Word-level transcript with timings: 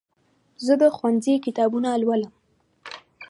زه 0.65 0.73
د 0.81 0.83
ښوونځي 0.95 1.35
کتابونه 1.45 1.89
لولم. 2.01 2.31